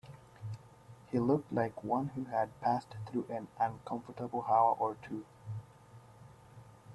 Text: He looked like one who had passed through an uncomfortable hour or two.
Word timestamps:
He 1.11 1.19
looked 1.19 1.53
like 1.53 1.83
one 1.83 2.07
who 2.15 2.23
had 2.23 2.59
passed 2.59 2.87
through 3.05 3.27
an 3.29 3.49
uncomfortable 3.59 4.43
hour 4.49 4.73
or 4.75 4.95
two. 4.95 5.25